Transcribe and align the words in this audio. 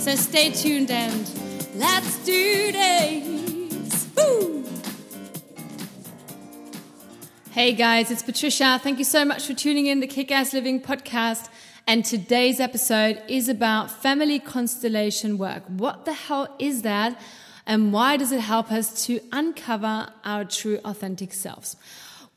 So 0.00 0.14
stay 0.14 0.50
tuned 0.50 0.90
and 0.90 1.30
let's 1.74 2.24
do 2.24 2.72
this. 2.72 4.08
Woo! 4.16 4.64
Hey 7.50 7.74
guys, 7.74 8.10
it's 8.10 8.22
Patricia. 8.22 8.80
Thank 8.82 8.98
you 8.98 9.04
so 9.04 9.26
much 9.26 9.46
for 9.46 9.52
tuning 9.52 9.84
in 9.84 10.00
the 10.00 10.06
Kick 10.06 10.32
Ass 10.32 10.54
Living 10.54 10.80
podcast. 10.80 11.50
And 11.86 12.02
today's 12.02 12.60
episode 12.60 13.22
is 13.28 13.50
about 13.50 13.90
family 13.90 14.38
constellation 14.38 15.36
work. 15.36 15.64
What 15.68 16.06
the 16.06 16.14
hell 16.14 16.56
is 16.58 16.80
that? 16.80 17.20
And 17.66 17.92
why 17.92 18.16
does 18.16 18.32
it 18.32 18.40
help 18.40 18.72
us 18.72 19.04
to 19.04 19.20
uncover 19.32 20.08
our 20.24 20.46
true 20.46 20.80
authentic 20.82 21.34
selves? 21.34 21.76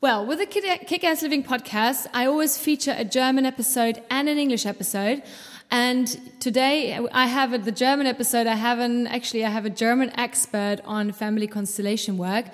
Well, 0.04 0.26
with 0.26 0.38
the 0.38 0.44
Kick 0.44 1.02
Ass 1.02 1.22
Living 1.22 1.42
podcast, 1.42 2.08
I 2.12 2.26
always 2.26 2.58
feature 2.58 2.94
a 2.94 3.06
German 3.06 3.46
episode 3.46 4.02
and 4.10 4.28
an 4.28 4.36
English 4.36 4.66
episode. 4.66 5.22
And 5.70 6.06
today 6.40 6.98
I 7.10 7.26
have 7.26 7.64
the 7.64 7.72
German 7.72 8.06
episode. 8.06 8.46
I 8.46 8.54
have 8.54 8.80
an, 8.80 9.06
actually, 9.06 9.46
I 9.46 9.48
have 9.48 9.64
a 9.64 9.70
German 9.70 10.10
expert 10.20 10.80
on 10.84 11.10
family 11.12 11.46
constellation 11.46 12.18
work. 12.18 12.44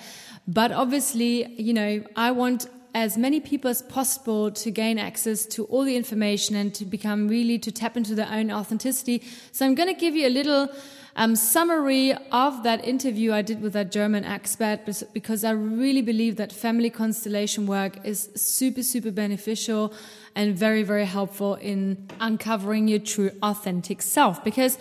But 0.47 0.71
obviously, 0.71 1.51
you 1.61 1.73
know, 1.73 2.01
I 2.15 2.31
want 2.31 2.67
as 2.95 3.17
many 3.17 3.41
people 3.41 3.69
as 3.69 3.81
possible 3.81 4.51
to 4.51 4.71
gain 4.71 4.97
access 4.97 5.45
to 5.47 5.65
all 5.65 5.83
the 5.83 5.97
information 5.97 6.55
and 6.55 6.73
to 6.75 6.85
become 6.85 7.27
really 7.27 7.59
to 7.59 7.69
tap 7.69 7.97
into 7.97 8.15
their 8.15 8.29
own 8.31 8.49
authenticity. 8.49 9.23
So 9.51 9.65
I'm 9.65 9.75
going 9.75 9.93
to 9.93 9.99
give 9.99 10.15
you 10.15 10.25
a 10.25 10.29
little 10.29 10.69
um, 11.15 11.35
summary 11.35 12.13
of 12.31 12.63
that 12.63 12.85
interview 12.85 13.33
I 13.33 13.41
did 13.41 13.61
with 13.61 13.73
that 13.73 13.91
German 13.91 14.23
expert 14.23 14.79
because 15.13 15.43
I 15.43 15.51
really 15.51 16.01
believe 16.01 16.37
that 16.37 16.51
family 16.51 16.89
constellation 16.89 17.67
work 17.67 18.05
is 18.05 18.29
super, 18.35 18.83
super 18.83 19.11
beneficial 19.11 19.93
and 20.35 20.57
very, 20.57 20.83
very 20.83 21.05
helpful 21.05 21.55
in 21.55 22.07
uncovering 22.19 22.87
your 22.87 22.99
true 22.99 23.31
authentic 23.43 24.01
self. 24.01 24.43
Because 24.43 24.77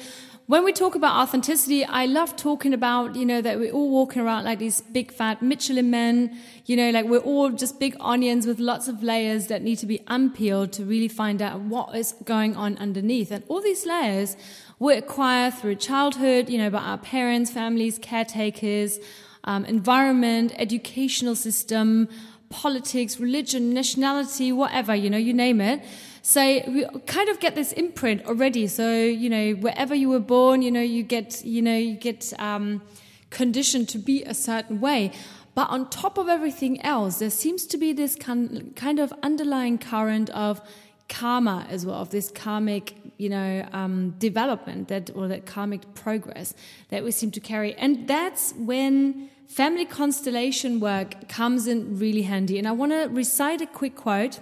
when 0.51 0.65
we 0.65 0.73
talk 0.73 0.97
about 0.97 1.15
authenticity, 1.15 1.85
I 1.85 2.07
love 2.07 2.35
talking 2.35 2.75
about, 2.75 3.15
you 3.15 3.25
know, 3.25 3.41
that 3.41 3.61
we're 3.61 3.71
all 3.71 3.89
walking 3.89 4.21
around 4.21 4.43
like 4.43 4.59
these 4.59 4.81
big 4.81 5.13
fat 5.13 5.41
Michelin 5.41 5.91
men, 5.91 6.37
you 6.67 6.75
know, 6.77 6.91
like 6.91 7.07
we're 7.07 7.19
all 7.19 7.51
just 7.51 7.79
big 7.79 7.97
onions 8.01 8.49
with 8.49 8.59
lots 8.59 8.89
of 8.89 9.01
layers 9.01 9.47
that 9.47 9.63
need 9.63 9.77
to 9.77 9.87
be 9.87 10.01
unpeeled 10.09 10.73
to 10.73 10.85
really 10.85 11.07
find 11.07 11.41
out 11.41 11.61
what 11.61 11.95
is 11.95 12.17
going 12.25 12.57
on 12.57 12.77
underneath. 12.79 13.31
And 13.31 13.45
all 13.47 13.61
these 13.61 13.87
layers 13.87 14.37
we 14.81 14.95
acquire 14.95 15.51
through 15.51 15.77
childhood, 15.77 16.49
you 16.49 16.57
know, 16.57 16.71
by 16.71 16.79
our 16.79 16.99
parents, 16.99 17.51
families, 17.51 17.99
caretakers, 17.99 18.99
um, 19.45 19.65
environment, 19.67 20.53
educational 20.57 21.37
system, 21.37 22.09
politics, 22.49 23.21
religion, 23.21 23.75
nationality, 23.75 24.51
whatever, 24.51 24.95
you 24.95 25.11
know, 25.11 25.19
you 25.19 25.35
name 25.35 25.61
it. 25.61 25.85
So 26.23 26.41
we 26.67 26.87
kind 27.07 27.29
of 27.29 27.41
get 27.41 27.55
this 27.55 27.73
imprint 27.73 28.25
already. 28.25 28.67
So, 28.67 28.91
you 29.05 29.29
know, 29.29 29.53
wherever 29.53 29.95
you 29.95 30.09
were 30.09 30.19
born, 30.19 30.63
you 30.63 30.71
know, 30.71 30.81
you 30.81 31.03
get, 31.03 31.45
you 31.45 31.61
know, 31.61 31.77
you 31.77 31.95
get 31.95 32.33
um, 32.39 32.81
conditioned 33.29 33.89
to 33.91 33.99
be 33.99 34.25
a 34.25 34.35
certain 34.35 34.81
way. 34.81 35.13
But 35.55 35.69
on 35.69 35.91
top 35.91 36.17
of 36.17 36.29
everything 36.29 36.81
else, 36.81 37.19
there 37.19 37.31
seems 37.31 37.67
to 37.67 37.77
be 37.77 37.93
this 37.93 38.17
kind 38.17 38.99
of 38.99 39.13
underlying 39.23 39.77
current 39.77 40.31
of 40.31 40.63
karma 41.11 41.67
as 41.69 41.85
well, 41.85 42.01
of 42.01 42.11
this 42.11 42.31
karmic, 42.31 43.00
you 43.21 43.29
know, 43.29 43.69
um, 43.73 44.11
development 44.19 44.89
that 44.89 45.11
or 45.15 45.29
that 45.29 45.45
karmic 45.45 45.95
progress 45.95 46.55
that 46.89 47.05
we 47.05 47.11
seem 47.11 47.31
to 47.33 47.41
carry. 47.41 47.75
And 47.75 48.09
that's 48.09 48.55
when 48.55 49.29
family 49.47 49.85
constellation 49.85 50.81
work 50.81 51.29
comes 51.29 51.67
in 51.67 51.99
really 51.99 52.23
handy. 52.23 52.59
And 52.59 52.67
I 52.67 52.73
want 52.73 52.93
to 52.93 53.09
recite 53.09 53.61
a 53.61 53.67
quick 53.67 53.95
quote 53.95 54.41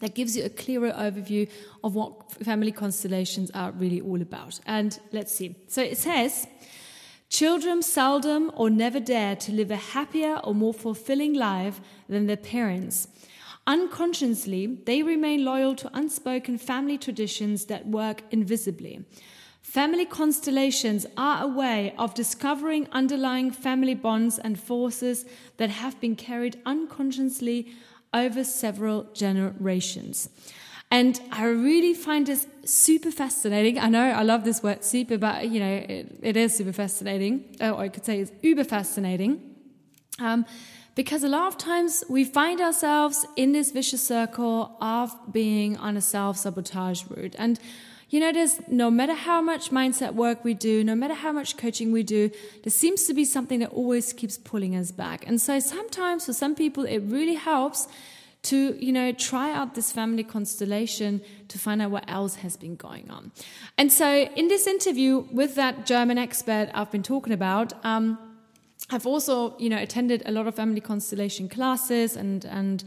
that 0.00 0.14
gives 0.14 0.34
you 0.34 0.44
a 0.44 0.48
clearer 0.48 0.92
overview 0.92 1.46
of 1.84 1.94
what 1.94 2.32
family 2.42 2.72
constellations 2.72 3.50
are 3.50 3.70
really 3.72 4.00
all 4.00 4.22
about. 4.22 4.58
And 4.64 4.98
let's 5.12 5.34
see. 5.34 5.56
So 5.68 5.82
it 5.82 5.98
says, 5.98 6.46
Children 7.28 7.82
seldom 7.82 8.50
or 8.56 8.70
never 8.70 8.98
dare 8.98 9.36
to 9.36 9.52
live 9.52 9.70
a 9.70 9.76
happier 9.76 10.40
or 10.42 10.52
more 10.52 10.74
fulfilling 10.74 11.34
life 11.34 11.80
than 12.08 12.26
their 12.26 12.36
parents. 12.36 13.06
Unconsciously, 13.66 14.66
they 14.66 15.02
remain 15.02 15.44
loyal 15.44 15.74
to 15.76 15.90
unspoken 15.94 16.58
family 16.58 16.98
traditions 16.98 17.66
that 17.66 17.86
work 17.86 18.22
invisibly. 18.30 19.04
Family 19.62 20.06
constellations 20.06 21.06
are 21.16 21.44
a 21.44 21.46
way 21.46 21.94
of 21.98 22.14
discovering 22.14 22.88
underlying 22.92 23.50
family 23.50 23.94
bonds 23.94 24.38
and 24.38 24.58
forces 24.58 25.24
that 25.58 25.70
have 25.70 26.00
been 26.00 26.16
carried 26.16 26.60
unconsciously 26.64 27.68
over 28.12 28.42
several 28.42 29.04
generations. 29.14 30.28
And 30.90 31.20
I 31.30 31.44
really 31.44 31.94
find 31.94 32.26
this 32.26 32.48
super 32.64 33.12
fascinating. 33.12 33.78
I 33.78 33.88
know 33.88 34.10
I 34.10 34.22
love 34.22 34.42
this 34.42 34.60
word 34.62 34.82
super, 34.82 35.18
but 35.18 35.48
you 35.48 35.60
know, 35.60 35.74
it, 35.88 36.18
it 36.20 36.36
is 36.36 36.56
super 36.56 36.72
fascinating. 36.72 37.56
Or 37.60 37.76
I 37.76 37.88
could 37.88 38.04
say 38.04 38.20
it's 38.20 38.32
uber 38.42 38.64
fascinating. 38.64 39.40
Um, 40.18 40.44
because 40.94 41.22
a 41.22 41.28
lot 41.28 41.46
of 41.46 41.58
times 41.58 42.04
we 42.08 42.24
find 42.24 42.60
ourselves 42.60 43.26
in 43.36 43.52
this 43.52 43.70
vicious 43.70 44.02
circle 44.02 44.76
of 44.80 45.14
being 45.32 45.76
on 45.76 45.96
a 45.96 46.00
self 46.00 46.36
sabotage 46.36 47.04
route. 47.08 47.34
And 47.38 47.58
you 48.10 48.18
know, 48.18 48.32
there's 48.32 48.60
no 48.66 48.90
matter 48.90 49.14
how 49.14 49.40
much 49.40 49.70
mindset 49.70 50.14
work 50.14 50.44
we 50.44 50.52
do, 50.52 50.82
no 50.82 50.96
matter 50.96 51.14
how 51.14 51.30
much 51.30 51.56
coaching 51.56 51.92
we 51.92 52.02
do, 52.02 52.28
there 52.64 52.72
seems 52.72 53.04
to 53.04 53.14
be 53.14 53.24
something 53.24 53.60
that 53.60 53.70
always 53.70 54.12
keeps 54.12 54.36
pulling 54.36 54.74
us 54.74 54.90
back. 54.90 55.24
And 55.28 55.40
so 55.40 55.60
sometimes 55.60 56.26
for 56.26 56.32
some 56.32 56.56
people, 56.56 56.84
it 56.84 56.98
really 56.98 57.36
helps 57.36 57.86
to, 58.42 58.76
you 58.84 58.92
know, 58.92 59.12
try 59.12 59.52
out 59.52 59.76
this 59.76 59.92
family 59.92 60.24
constellation 60.24 61.20
to 61.48 61.58
find 61.58 61.80
out 61.80 61.92
what 61.92 62.04
else 62.08 62.36
has 62.36 62.56
been 62.56 62.74
going 62.74 63.08
on. 63.10 63.30
And 63.78 63.92
so 63.92 64.10
in 64.10 64.48
this 64.48 64.66
interview 64.66 65.26
with 65.30 65.54
that 65.54 65.86
German 65.86 66.18
expert 66.18 66.68
I've 66.74 66.90
been 66.90 67.04
talking 67.04 67.32
about, 67.32 67.72
um, 67.84 68.18
I've 68.90 69.06
also, 69.06 69.56
you 69.58 69.68
know, 69.68 69.78
attended 69.78 70.22
a 70.26 70.32
lot 70.32 70.46
of 70.46 70.54
family 70.54 70.80
constellation 70.80 71.48
classes 71.48 72.16
and, 72.16 72.44
and, 72.44 72.84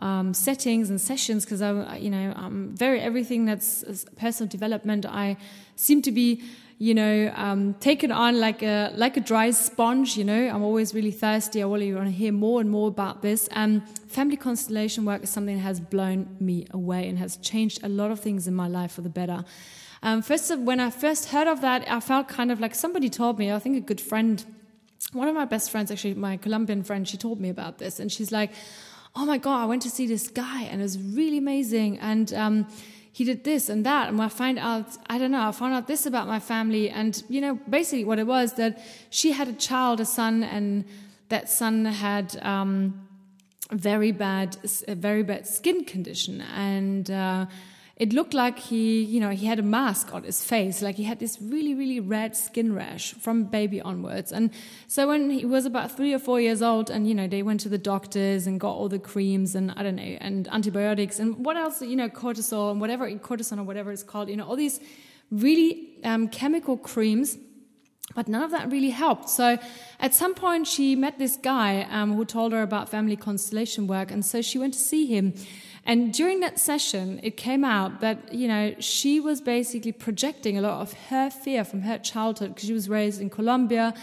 um, 0.00 0.34
settings 0.34 0.90
and 0.90 1.00
sessions 1.00 1.44
because 1.44 1.62
I, 1.62 1.96
you 1.96 2.10
know, 2.10 2.32
I'm 2.36 2.76
very 2.76 3.00
everything 3.00 3.44
that's 3.44 3.84
personal 4.16 4.48
development. 4.50 5.06
I 5.06 5.36
seem 5.76 6.02
to 6.02 6.12
be, 6.12 6.42
you 6.78 6.94
know, 6.94 7.32
um, 7.36 7.74
taken 7.74 8.10
on 8.10 8.40
like 8.40 8.62
a 8.62 8.92
like 8.96 9.16
a 9.16 9.20
dry 9.20 9.50
sponge. 9.50 10.16
You 10.16 10.24
know, 10.24 10.48
I'm 10.48 10.62
always 10.62 10.94
really 10.94 11.12
thirsty. 11.12 11.62
I 11.62 11.66
really 11.66 11.94
want 11.94 12.06
to 12.06 12.12
hear 12.12 12.32
more 12.32 12.60
and 12.60 12.68
more 12.68 12.88
about 12.88 13.22
this. 13.22 13.48
And 13.48 13.82
um, 13.82 13.86
family 14.08 14.36
constellation 14.36 15.04
work 15.04 15.22
is 15.22 15.30
something 15.30 15.56
that 15.56 15.62
has 15.62 15.78
blown 15.78 16.36
me 16.40 16.66
away 16.72 17.08
and 17.08 17.18
has 17.18 17.36
changed 17.36 17.84
a 17.84 17.88
lot 17.88 18.10
of 18.10 18.18
things 18.18 18.48
in 18.48 18.54
my 18.54 18.66
life 18.66 18.92
for 18.92 19.02
the 19.02 19.08
better. 19.08 19.44
Um, 20.02 20.20
first, 20.20 20.54
when 20.58 20.80
I 20.80 20.90
first 20.90 21.30
heard 21.30 21.48
of 21.48 21.62
that, 21.62 21.90
I 21.90 22.00
felt 22.00 22.28
kind 22.28 22.52
of 22.52 22.60
like 22.60 22.74
somebody 22.74 23.08
told 23.08 23.38
me. 23.38 23.50
I 23.50 23.58
think 23.58 23.76
a 23.76 23.80
good 23.80 24.00
friend, 24.00 24.44
one 25.14 25.28
of 25.28 25.34
my 25.34 25.46
best 25.46 25.70
friends, 25.70 25.90
actually, 25.90 26.14
my 26.14 26.36
Colombian 26.36 26.82
friend, 26.82 27.08
she 27.08 27.16
told 27.16 27.40
me 27.40 27.48
about 27.48 27.78
this, 27.78 28.00
and 28.00 28.12
she's 28.12 28.30
like 28.30 28.50
oh 29.16 29.24
my 29.24 29.38
God, 29.38 29.62
I 29.62 29.66
went 29.66 29.82
to 29.82 29.90
see 29.90 30.06
this 30.06 30.28
guy 30.28 30.62
and 30.62 30.80
it 30.80 30.84
was 30.84 30.98
really 30.98 31.38
amazing. 31.38 31.98
And 32.00 32.32
um, 32.34 32.66
he 33.12 33.24
did 33.24 33.44
this 33.44 33.68
and 33.68 33.86
that. 33.86 34.08
And 34.08 34.20
I 34.20 34.28
find 34.28 34.58
out, 34.58 34.96
I 35.08 35.18
don't 35.18 35.30
know, 35.30 35.46
I 35.46 35.52
found 35.52 35.74
out 35.74 35.86
this 35.86 36.04
about 36.06 36.26
my 36.26 36.40
family. 36.40 36.90
And, 36.90 37.22
you 37.28 37.40
know, 37.40 37.54
basically 37.68 38.04
what 38.04 38.18
it 38.18 38.26
was 38.26 38.54
that 38.54 38.82
she 39.10 39.32
had 39.32 39.48
a 39.48 39.52
child, 39.52 40.00
a 40.00 40.04
son, 40.04 40.42
and 40.42 40.84
that 41.28 41.48
son 41.48 41.84
had 41.84 42.36
um, 42.42 43.06
very 43.70 44.10
bad, 44.10 44.56
a 44.88 44.96
very 44.96 45.22
bad 45.22 45.46
skin 45.46 45.84
condition. 45.84 46.40
And, 46.40 47.10
uh, 47.10 47.46
it 47.96 48.12
looked 48.12 48.34
like 48.34 48.58
he, 48.58 49.04
you 49.04 49.20
know, 49.20 49.30
he 49.30 49.46
had 49.46 49.60
a 49.60 49.62
mask 49.62 50.12
on 50.12 50.24
his 50.24 50.42
face, 50.42 50.82
like 50.82 50.96
he 50.96 51.04
had 51.04 51.20
this 51.20 51.40
really, 51.40 51.74
really 51.74 52.00
red 52.00 52.36
skin 52.36 52.74
rash 52.74 53.14
from 53.14 53.44
baby 53.44 53.80
onwards. 53.80 54.32
And 54.32 54.50
so 54.88 55.06
when 55.06 55.30
he 55.30 55.44
was 55.44 55.64
about 55.64 55.96
three 55.96 56.12
or 56.12 56.18
four 56.18 56.40
years 56.40 56.60
old, 56.60 56.90
and 56.90 57.08
you 57.08 57.14
know, 57.14 57.28
they 57.28 57.42
went 57.42 57.60
to 57.60 57.68
the 57.68 57.78
doctors 57.78 58.48
and 58.48 58.58
got 58.58 58.72
all 58.72 58.88
the 58.88 58.98
creams 58.98 59.54
and 59.54 59.72
I 59.76 59.84
don't 59.84 59.94
know, 59.94 60.02
and 60.02 60.48
antibiotics 60.48 61.20
and 61.20 61.44
what 61.44 61.56
else, 61.56 61.82
you 61.82 61.94
know, 61.94 62.08
cortisol 62.08 62.72
and 62.72 62.80
whatever, 62.80 63.08
cortisone 63.10 63.58
or 63.58 63.64
whatever 63.64 63.92
it's 63.92 64.02
called, 64.02 64.28
you 64.28 64.36
know, 64.36 64.44
all 64.44 64.56
these 64.56 64.80
really 65.30 65.98
um, 66.02 66.26
chemical 66.28 66.76
creams 66.76 67.38
But 68.14 68.28
none 68.28 68.42
of 68.42 68.50
that 68.50 68.70
really 68.70 68.90
helped. 68.90 69.28
So 69.28 69.58
at 69.98 70.14
some 70.14 70.34
point, 70.34 70.66
she 70.66 70.94
met 70.94 71.18
this 71.18 71.36
guy 71.36 71.86
um, 71.90 72.14
who 72.14 72.24
told 72.24 72.52
her 72.52 72.62
about 72.62 72.88
family 72.88 73.16
constellation 73.16 73.86
work. 73.86 74.10
And 74.10 74.24
so 74.24 74.42
she 74.42 74.58
went 74.58 74.74
to 74.74 74.80
see 74.80 75.06
him. 75.06 75.34
And 75.86 76.12
during 76.12 76.40
that 76.40 76.58
session, 76.58 77.20
it 77.22 77.36
came 77.36 77.64
out 77.64 78.00
that, 78.00 78.32
you 78.32 78.48
know, 78.48 78.74
she 78.78 79.20
was 79.20 79.40
basically 79.40 79.92
projecting 79.92 80.56
a 80.56 80.60
lot 80.60 80.80
of 80.80 80.92
her 81.08 81.28
fear 81.30 81.64
from 81.64 81.82
her 81.82 81.98
childhood 81.98 82.54
because 82.54 82.66
she 82.66 82.72
was 82.72 82.88
raised 82.88 83.20
in 83.20 83.30
Colombia 83.30 83.94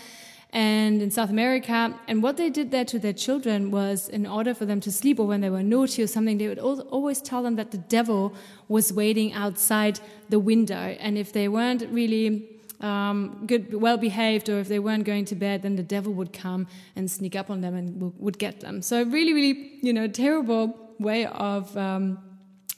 and 0.52 1.02
in 1.02 1.10
South 1.10 1.30
America. 1.30 1.98
And 2.08 2.22
what 2.22 2.38
they 2.38 2.50
did 2.50 2.72
there 2.72 2.86
to 2.86 3.00
their 3.00 3.14
children 3.14 3.72
was, 3.72 4.10
in 4.10 4.28
order 4.28 4.54
for 4.54 4.66
them 4.66 4.80
to 4.82 4.92
sleep 4.92 5.20
or 5.20 5.26
when 5.26 5.42
they 5.42 5.50
were 5.50 5.64
naughty 5.64 6.04
or 6.04 6.08
something, 6.08 6.38
they 6.38 6.50
would 6.50 6.60
always 6.60 7.22
tell 7.22 7.42
them 7.42 7.56
that 7.56 7.72
the 7.72 7.78
devil 7.78 8.34
was 8.68 8.92
waiting 8.92 9.34
outside 9.34 10.00
the 10.30 10.40
window. 10.40 10.98
And 11.00 11.18
if 11.18 11.32
they 11.32 11.48
weren't 11.48 11.84
really 11.90 12.48
um, 12.82 13.44
good, 13.46 13.74
well 13.74 13.98
behaved, 13.98 14.50
or 14.50 14.60
if 14.60 14.68
they 14.68 14.80
weren't 14.80 15.06
going 15.06 15.26
to 15.26 15.36
bed, 15.36 15.62
then 15.62 15.76
the 15.76 15.84
devil 15.84 16.14
would 16.14 16.34
come 16.34 16.68
and 16.96 17.10
sneak 17.10 17.36
up 17.36 17.50
on 17.50 17.62
them 17.62 17.76
and 17.76 18.14
would 18.20 18.38
get 18.38 18.60
them. 18.60 18.82
So 18.82 19.04
really, 19.04 19.34
really, 19.34 19.80
you 19.82 19.94
know, 19.94 20.08
terrible 20.08 20.78
way 21.00 21.26
of 21.26 21.76
um, 21.78 22.20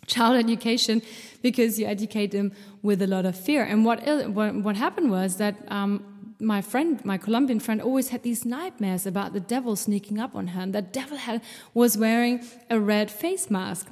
child 0.08 0.38
education 0.38 1.02
because 1.42 1.80
you 1.80 1.86
educate 1.86 2.32
them 2.32 2.52
with 2.82 3.02
a 3.02 3.08
lot 3.08 3.26
of 3.26 3.38
fear. 3.38 3.64
And 3.64 3.86
what 3.86 4.06
what, 4.30 4.56
what 4.56 4.76
happened 4.76 5.12
was 5.12 5.38
that. 5.38 5.56
Um, 5.72 6.06
my 6.40 6.62
friend, 6.62 7.04
my 7.06 7.18
Colombian 7.18 7.62
friend, 7.62 7.82
always 7.82 8.10
had 8.10 8.24
these 8.24 8.44
nightmares 8.44 9.06
about 9.06 9.32
the 9.32 9.40
devil 9.40 9.78
sneaking 9.78 10.20
up 10.20 10.36
on 10.36 10.48
her, 10.48 10.62
and 10.62 10.76
the 10.76 10.82
devil 10.82 11.16
had, 11.16 11.42
was 11.74 11.98
wearing 11.98 12.44
a 12.70 12.82
red 12.82 13.10
face 13.10 13.50
mask. 13.50 13.88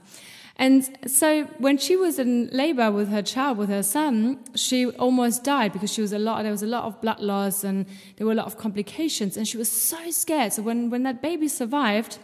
And 0.62 0.88
so 1.08 1.46
when 1.58 1.80
she 1.80 1.96
was 1.96 2.20
in 2.20 2.48
labor 2.52 2.92
with 2.92 3.10
her 3.10 3.24
child, 3.24 3.58
with 3.58 3.70
her 3.70 3.82
son, 3.82 4.38
she 4.54 4.86
almost 4.86 5.44
died 5.44 5.74
because 5.74 5.92
she 5.92 6.02
was 6.02 6.14
a 6.14 6.20
lot, 6.20 6.44
there 6.44 6.52
was 6.52 6.62
a 6.62 6.68
lot 6.68 6.84
of 6.84 7.02
blood 7.02 7.20
loss 7.20 7.64
and 7.64 7.88
there 8.16 8.28
were 8.28 8.34
a 8.34 8.36
lot 8.36 8.46
of 8.46 8.60
complications. 8.60 9.38
And 9.38 9.48
she 9.48 9.58
was 9.58 9.72
so 9.72 10.12
scared. 10.12 10.54
So 10.54 10.62
when, 10.62 10.92
when 10.92 11.02
that 11.02 11.20
baby 11.20 11.48
survived, 11.48 12.20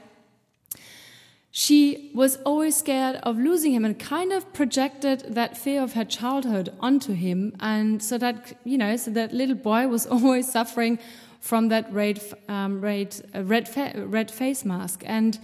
she 1.50 2.12
was 2.14 2.36
always 2.46 2.78
scared 2.78 3.16
of 3.24 3.40
losing 3.40 3.74
him 3.74 3.84
and 3.84 3.98
kind 3.98 4.32
of 4.32 4.54
projected 4.54 5.22
that 5.34 5.58
fear 5.58 5.82
of 5.82 5.94
her 5.94 6.06
childhood 6.06 6.72
onto 6.80 7.14
him. 7.14 7.56
And 7.60 8.04
so 8.04 8.20
that, 8.20 8.56
you 8.64 8.78
know, 8.78 8.98
so 8.98 9.10
that 9.10 9.34
little 9.34 9.56
boy 9.56 9.88
was 9.88 10.06
always 10.16 10.52
suffering 10.52 11.00
from 11.40 11.70
that 11.70 11.92
red, 11.92 12.22
um, 12.48 12.82
red, 12.82 13.20
uh, 13.34 13.42
red, 13.42 13.68
fa 13.68 13.94
red 13.96 14.30
face 14.30 14.64
mask. 14.64 15.02
And 15.08 15.40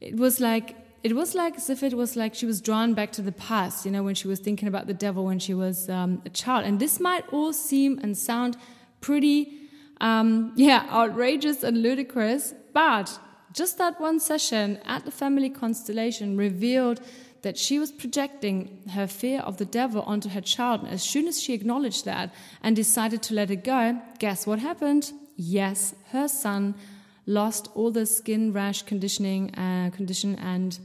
it 0.00 0.14
was 0.14 0.38
like, 0.38 0.76
it 1.02 1.14
was 1.14 1.34
like 1.34 1.56
as 1.56 1.70
if 1.70 1.82
it 1.82 1.94
was 1.94 2.16
like 2.16 2.34
she 2.34 2.46
was 2.46 2.60
drawn 2.60 2.94
back 2.94 3.12
to 3.12 3.22
the 3.22 3.32
past, 3.32 3.84
you 3.84 3.92
know, 3.92 4.02
when 4.02 4.14
she 4.14 4.28
was 4.28 4.40
thinking 4.40 4.68
about 4.68 4.86
the 4.86 4.94
devil 4.94 5.24
when 5.24 5.38
she 5.38 5.54
was 5.54 5.88
um, 5.88 6.22
a 6.24 6.30
child. 6.30 6.64
And 6.64 6.80
this 6.80 6.98
might 6.98 7.24
all 7.32 7.52
seem 7.52 7.98
and 8.02 8.16
sound 8.16 8.56
pretty, 9.00 9.52
um, 10.00 10.52
yeah, 10.56 10.86
outrageous 10.90 11.62
and 11.62 11.82
ludicrous, 11.82 12.54
but 12.72 13.18
just 13.52 13.78
that 13.78 14.00
one 14.00 14.20
session 14.20 14.78
at 14.84 15.04
the 15.04 15.10
family 15.10 15.48
constellation 15.48 16.36
revealed 16.36 17.00
that 17.42 17.56
she 17.56 17.78
was 17.78 17.92
projecting 17.92 18.82
her 18.90 19.06
fear 19.06 19.40
of 19.40 19.58
the 19.58 19.64
devil 19.64 20.02
onto 20.02 20.28
her 20.30 20.40
child. 20.40 20.82
And 20.82 20.90
as 20.90 21.02
soon 21.02 21.28
as 21.28 21.40
she 21.40 21.54
acknowledged 21.54 22.04
that 22.04 22.34
and 22.62 22.74
decided 22.74 23.22
to 23.22 23.34
let 23.34 23.50
it 23.50 23.62
go, 23.62 24.00
guess 24.18 24.46
what 24.46 24.58
happened? 24.58 25.12
Yes, 25.36 25.94
her 26.10 26.26
son 26.26 26.74
lost 27.26 27.68
all 27.74 27.90
the 27.90 28.06
skin 28.06 28.52
rash 28.52 28.82
conditioning 28.82 29.54
uh, 29.54 29.90
condition 29.94 30.36
and 30.36 30.78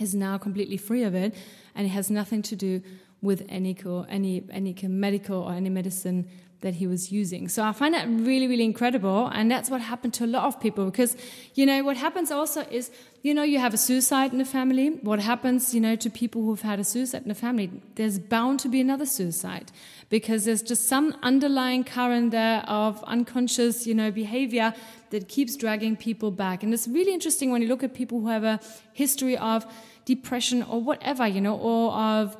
is 0.00 0.14
now 0.14 0.38
completely 0.38 0.76
free 0.76 1.04
of 1.04 1.14
it, 1.14 1.34
and 1.74 1.86
it 1.86 1.90
has 1.90 2.10
nothing 2.10 2.42
to 2.42 2.56
do 2.56 2.82
with 3.20 3.44
any 3.48 3.76
any 4.08 4.42
any 4.50 4.74
medical 4.88 5.42
or 5.42 5.52
any 5.52 5.68
medicine 5.68 6.28
that 6.60 6.74
he 6.74 6.86
was 6.86 7.12
using. 7.12 7.48
So 7.48 7.62
I 7.62 7.72
find 7.72 7.94
that 7.94 8.08
really, 8.08 8.48
really 8.48 8.64
incredible. 8.64 9.28
And 9.28 9.50
that's 9.50 9.70
what 9.70 9.80
happened 9.80 10.12
to 10.14 10.24
a 10.24 10.26
lot 10.26 10.44
of 10.44 10.60
people 10.60 10.86
because, 10.86 11.16
you 11.54 11.64
know, 11.64 11.84
what 11.84 11.96
happens 11.96 12.32
also 12.32 12.62
is, 12.62 12.90
you 13.22 13.32
know, 13.32 13.44
you 13.44 13.60
have 13.60 13.74
a 13.74 13.76
suicide 13.76 14.32
in 14.32 14.38
the 14.38 14.44
family. 14.44 14.88
What 15.02 15.20
happens, 15.20 15.72
you 15.72 15.80
know, 15.80 15.94
to 15.94 16.10
people 16.10 16.42
who've 16.42 16.60
had 16.60 16.80
a 16.80 16.84
suicide 16.84 17.22
in 17.22 17.28
the 17.28 17.34
family? 17.34 17.70
There's 17.94 18.18
bound 18.18 18.58
to 18.60 18.68
be 18.68 18.80
another 18.80 19.06
suicide 19.06 19.70
because 20.08 20.46
there's 20.46 20.62
just 20.62 20.88
some 20.88 21.16
underlying 21.22 21.84
current 21.84 22.32
there 22.32 22.62
of 22.66 23.04
unconscious, 23.04 23.86
you 23.86 23.94
know, 23.94 24.10
behavior 24.10 24.74
that 25.10 25.28
keeps 25.28 25.56
dragging 25.56 25.96
people 25.96 26.30
back. 26.30 26.62
And 26.62 26.72
it's 26.72 26.88
really 26.88 27.12
interesting 27.12 27.50
when 27.50 27.62
you 27.62 27.68
look 27.68 27.82
at 27.82 27.94
people 27.94 28.20
who 28.20 28.28
have 28.28 28.44
a 28.44 28.60
history 28.92 29.36
of 29.36 29.66
depression 30.04 30.62
or 30.62 30.80
whatever, 30.80 31.26
you 31.26 31.40
know, 31.40 31.56
or 31.56 31.92
of 31.92 32.36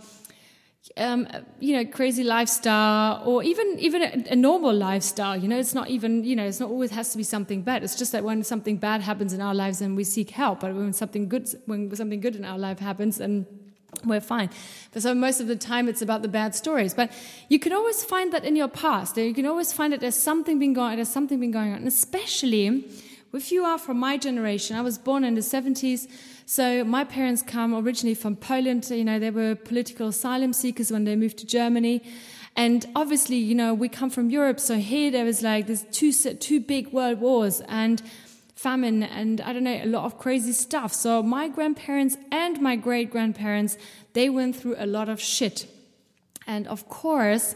um, 0.96 1.28
you 1.60 1.76
know, 1.76 1.84
crazy 1.84 2.24
lifestyle, 2.24 3.22
or 3.26 3.42
even 3.42 3.78
even 3.78 4.02
a, 4.02 4.32
a, 4.32 4.36
normal 4.36 4.74
lifestyle. 4.74 5.36
You 5.36 5.48
know, 5.48 5.58
it's 5.58 5.74
not 5.74 5.90
even 5.90 6.24
you 6.24 6.34
know, 6.34 6.46
it's 6.46 6.60
not 6.60 6.70
always 6.70 6.90
has 6.92 7.12
to 7.12 7.18
be 7.18 7.24
something 7.24 7.62
bad. 7.62 7.84
It's 7.84 7.94
just 7.94 8.12
that 8.12 8.24
when 8.24 8.42
something 8.42 8.76
bad 8.78 9.02
happens 9.02 9.32
in 9.32 9.40
our 9.40 9.54
lives, 9.54 9.80
then 9.80 9.94
we 9.94 10.04
seek 10.04 10.30
help. 10.30 10.60
But 10.60 10.74
when 10.74 10.92
something 10.92 11.28
good 11.28 11.48
when 11.66 11.94
something 11.94 12.20
good 12.20 12.36
in 12.36 12.44
our 12.44 12.58
life 12.58 12.78
happens, 12.78 13.20
and 13.20 13.46
we're 14.04 14.20
fine. 14.20 14.50
So 14.96 15.14
most 15.14 15.40
of 15.40 15.48
the 15.48 15.56
time 15.56 15.88
it's 15.88 16.02
about 16.02 16.22
the 16.22 16.28
bad 16.28 16.54
stories. 16.54 16.94
But 16.94 17.12
you 17.48 17.58
can 17.58 17.72
always 17.72 18.04
find 18.04 18.32
that 18.32 18.44
in 18.44 18.56
your 18.56 18.68
past. 18.68 19.16
You 19.16 19.34
can 19.34 19.46
always 19.46 19.72
find 19.72 19.92
that 19.92 20.00
there's 20.00 20.16
something 20.16 20.58
been 20.58 20.72
going 20.74 20.96
there's 20.96 21.08
something 21.08 21.40
been 21.40 21.50
going 21.50 21.72
on. 21.72 21.78
And 21.78 21.88
especially 21.88 22.84
if 23.32 23.52
you 23.52 23.64
are 23.64 23.78
from 23.78 23.98
my 23.98 24.16
generation, 24.16 24.76
I 24.76 24.80
was 24.80 24.98
born 24.98 25.24
in 25.24 25.34
the 25.34 25.42
70s. 25.42 26.08
So 26.46 26.82
my 26.84 27.04
parents 27.04 27.42
come 27.42 27.74
originally 27.74 28.14
from 28.14 28.36
Poland. 28.36 28.88
You 28.90 29.04
know, 29.04 29.18
they 29.18 29.30
were 29.30 29.54
political 29.54 30.08
asylum 30.08 30.52
seekers 30.52 30.90
when 30.90 31.04
they 31.04 31.14
moved 31.14 31.38
to 31.38 31.46
Germany. 31.46 32.02
And 32.56 32.86
obviously, 32.96 33.36
you 33.36 33.54
know, 33.54 33.74
we 33.74 33.88
come 33.88 34.10
from 34.10 34.30
Europe. 34.30 34.58
So 34.58 34.76
here 34.76 35.10
there 35.10 35.24
was 35.24 35.42
like 35.42 35.66
there's 35.66 35.84
two, 35.92 36.12
two 36.12 36.60
big 36.60 36.88
world 36.88 37.20
wars. 37.20 37.60
And 37.68 38.02
famine 38.58 39.04
and 39.04 39.40
I 39.40 39.52
don't 39.52 39.62
know, 39.62 39.80
a 39.82 39.86
lot 39.86 40.04
of 40.04 40.18
crazy 40.18 40.52
stuff. 40.52 40.92
So 40.92 41.22
my 41.22 41.48
grandparents 41.48 42.16
and 42.32 42.60
my 42.60 42.74
great 42.74 43.08
grandparents, 43.08 43.78
they 44.14 44.28
went 44.28 44.56
through 44.56 44.74
a 44.78 44.86
lot 44.86 45.08
of 45.08 45.20
shit. 45.20 45.66
And 46.44 46.66
of 46.66 46.88
course, 46.88 47.54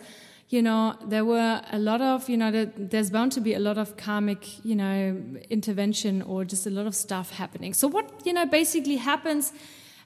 you 0.49 0.63
know, 0.63 0.95
there 1.05 1.25
were 1.25 1.61
a 1.73 1.79
lot 1.79 2.01
of, 2.03 2.29
you 2.29 2.37
know, 2.37 2.71
there's 2.77 3.11
bound 3.11 3.33
to 3.33 3.41
be 3.41 3.55
a 3.55 3.59
lot 3.59 3.79
of 3.79 3.97
karmic, 3.97 4.65
you 4.65 4.77
know, 4.77 5.19
intervention 5.51 6.23
or 6.23 6.45
just 6.45 6.67
a 6.69 6.71
lot 6.71 6.87
of 6.87 6.95
stuff 6.95 7.31
happening. 7.31 7.75
So 7.75 7.89
what, 7.89 8.25
you 8.25 8.33
know, 8.33 8.47
basically 8.47 8.97
happens 8.97 9.53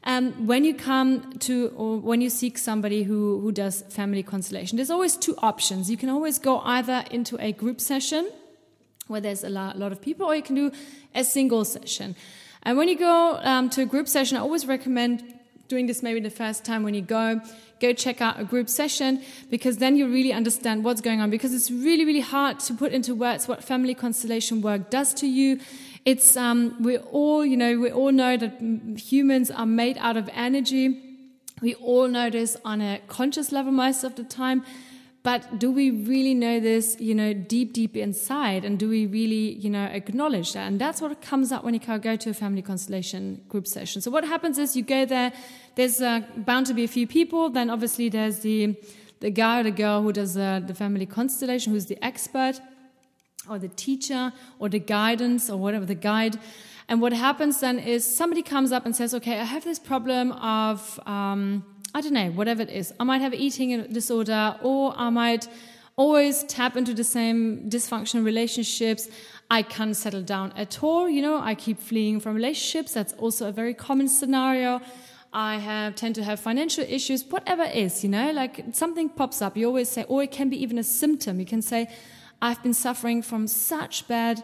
um, 0.05 0.47
when 0.47 0.65
you 0.65 0.73
come 0.73 1.33
to 1.41 1.75
or 1.77 1.99
when 1.99 2.23
you 2.23 2.31
seek 2.31 2.57
somebody 2.57 3.03
who, 3.03 3.41
who 3.41 3.53
does 3.53 3.83
family 3.91 4.23
constellation, 4.23 4.77
there's 4.77 4.91
always 4.91 5.17
two 5.17 5.37
options. 5.39 5.91
You 5.91 5.99
can 5.99 6.09
always 6.09 6.39
go 6.39 6.61
either 6.61 7.05
into 7.11 7.37
a 7.39 7.53
group 7.53 7.83
session 7.83 8.31
where 9.07 9.21
there's 9.21 9.45
a 9.45 9.49
lot, 9.49 9.93
of 9.93 10.01
people, 10.01 10.27
or 10.27 10.35
you 10.35 10.43
can 10.43 10.55
do 10.55 10.73
a 11.15 11.25
single 11.25 11.65
session. 11.65 12.17
And 12.63 12.77
when 12.77 12.89
you 12.89 12.99
go 12.99 13.39
um, 13.43 13.71
to 13.71 13.83
a 13.83 13.87
group 13.87 14.09
session, 14.09 14.37
I 14.37 14.41
always 14.41 14.67
recommend 14.67 15.23
doing 15.69 15.87
this 15.87 16.03
maybe 16.03 16.21
the 16.21 16.31
first 16.31 16.65
time 16.65 16.83
when 16.83 16.95
you 16.95 17.03
go 17.03 17.41
go 17.79 17.93
check 17.93 18.21
out 18.23 18.41
a 18.41 18.45
group 18.45 18.71
session 18.71 19.21
because 19.51 19.77
then 19.79 19.97
you 19.97 20.07
really 20.07 20.33
understand 20.33 20.83
what's 20.83 21.01
going 21.01 21.21
on. 21.21 21.31
Because 21.31 21.53
it's 21.53 21.71
really 21.71 22.05
really 22.05 22.21
hard 22.21 22.59
to 22.61 22.75
put 22.75 22.93
into 22.93 23.15
words 23.15 23.47
what 23.47 23.63
family 23.63 23.95
constellation 23.95 24.63
work 24.63 24.91
does 24.91 25.13
to 25.15 25.27
you. 25.27 25.61
It's 26.05 26.37
um, 26.37 26.77
we 26.83 26.99
all 26.99 27.45
you 27.45 27.57
know 27.57 27.79
we 27.79 27.91
all 27.91 28.13
know 28.13 28.37
that 28.37 28.61
humans 28.99 29.51
are 29.51 29.67
made 29.67 29.99
out 29.99 30.17
of 30.17 30.31
energy. 30.33 31.03
We 31.63 31.75
all 31.75 32.09
know 32.09 32.31
this 32.31 32.57
on 32.65 32.81
a 32.81 33.01
conscious 33.09 33.51
level 33.51 33.73
most 33.73 34.05
of 34.05 34.17
the 34.17 34.25
time 34.25 34.65
but 35.27 35.59
do 35.59 35.73
we 35.73 35.91
really 35.91 36.35
know 36.35 36.61
this, 36.61 36.97
you 37.01 37.13
know, 37.13 37.33
deep, 37.33 37.73
deep 37.73 37.97
inside? 37.97 38.65
And 38.65 38.79
do 38.79 38.89
we 38.89 39.07
really, 39.07 39.55
you 39.65 39.69
know, 39.69 39.87
acknowledge 39.87 40.53
that? 40.53 40.69
And 40.69 40.81
that's 40.81 41.01
what 41.03 41.21
comes 41.21 41.51
up 41.51 41.65
when 41.65 41.75
you 41.75 41.81
go 41.81 42.15
to 42.15 42.31
a 42.31 42.33
family 42.33 42.63
constellation 42.63 43.41
group 43.49 43.67
session. 43.67 44.01
So 44.01 44.09
what 44.13 44.23
happens 44.23 44.57
is 44.57 44.77
you 44.77 44.85
go 44.85 45.05
there, 45.05 45.33
there's 45.75 46.01
uh, 46.01 46.21
bound 46.37 46.67
to 46.67 46.75
be 46.75 46.85
a 46.85 46.93
few 46.99 47.09
people. 47.09 47.51
Then 47.51 47.71
obviously 47.71 48.09
there's 48.09 48.39
the, 48.39 48.77
the 49.19 49.33
guy 49.33 49.59
or 49.59 49.65
the 49.65 49.73
girl 49.73 50.01
who 50.01 50.13
does 50.13 50.37
uh, 50.37 50.61
the 50.65 50.75
family 50.75 51.07
constellation, 51.07 51.73
who's 51.73 51.87
the 51.87 51.99
expert 52.05 52.61
or 53.51 53.59
the 53.59 53.73
teacher 53.87 54.33
or 54.61 54.69
the 54.69 54.79
guidance 54.79 55.51
or 55.51 55.57
whatever, 55.57 55.85
the 55.87 55.97
guide. 55.97 56.39
And 56.89 57.01
what 57.01 57.13
happens 57.13 57.59
then 57.59 57.81
is 57.81 58.07
somebody 58.07 58.43
comes 58.43 58.71
up 58.71 58.87
and 58.87 58.95
says, 58.95 59.13
okay, 59.13 59.41
I 59.41 59.45
have 59.45 59.65
this 59.65 59.81
problem 59.81 60.31
of, 60.31 61.01
um, 61.05 61.65
I 61.97 62.03
don't 62.03 62.13
know, 62.13 62.31
whatever 62.33 62.61
it 62.61 62.69
is. 62.69 62.93
I 63.01 63.05
might 63.05 63.23
have 63.23 63.33
eating 63.33 63.91
disorder 63.91 64.59
or 64.63 64.93
I 64.99 65.09
might 65.09 65.49
always 65.97 66.45
tap 66.45 66.77
into 66.77 66.93
the 66.93 67.03
same 67.03 67.71
dysfunctional 67.71 68.23
relationships. 68.23 69.09
I 69.51 69.63
can't 69.63 69.97
settle 69.97 70.21
down 70.21 70.53
at 70.59 70.83
all. 70.83 71.09
You 71.09 71.23
know, 71.23 71.41
I 71.41 71.55
keep 71.55 71.81
fleeing 71.81 72.21
from 72.21 72.35
relationships. 72.35 72.93
That's 72.93 73.15
also 73.15 73.49
a 73.49 73.53
very 73.53 73.73
common 73.73 74.09
scenario. 74.09 74.83
I 75.33 75.57
have 75.57 75.95
tend 75.95 76.17
to 76.17 76.23
have 76.23 76.39
financial 76.39 76.85
issues, 76.87 77.25
whatever 77.25 77.63
it 77.63 77.75
is, 77.75 78.05
you 78.05 78.11
know, 78.11 78.31
like 78.31 78.63
something 78.73 79.09
pops 79.09 79.41
up. 79.41 79.57
You 79.57 79.67
always 79.67 79.89
say, 79.89 80.05
or 80.07 80.23
it 80.23 80.31
can 80.31 80.51
be 80.51 80.63
even 80.63 80.77
a 80.77 80.85
symptom. 80.85 81.41
You 81.41 81.47
can 81.47 81.63
say, 81.63 81.89
I've 82.43 82.63
been 82.63 82.75
suffering 82.75 83.23
from 83.23 83.47
such 83.47 84.07
bad 84.07 84.43